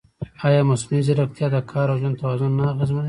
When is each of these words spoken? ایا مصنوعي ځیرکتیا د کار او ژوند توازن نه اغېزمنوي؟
ایا 0.47 0.61
مصنوعي 0.69 1.01
ځیرکتیا 1.07 1.47
د 1.51 1.57
کار 1.71 1.87
او 1.91 1.97
ژوند 2.01 2.19
توازن 2.21 2.51
نه 2.59 2.63
اغېزمنوي؟ 2.73 2.99